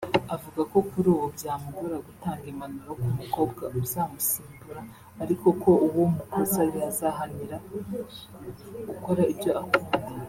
[0.35, 4.81] Avuga ko kuri ubu byamugora gutanga impanuro ku mukobwa uzamusimbura
[5.23, 7.55] ariko ko uwo mukoza yazahanira
[8.87, 9.97] gukora ibyo akunda